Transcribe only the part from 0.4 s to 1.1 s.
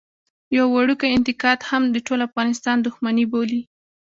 يو وړوکی